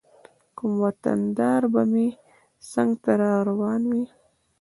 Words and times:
کوم 0.57 0.73
وطن 0.83 1.19
دار 1.39 1.63
به 1.73 1.81
مې 1.91 2.07
څنګ 2.71 2.91
ته 3.03 3.11
روان 3.49 3.81
و. 3.89 3.93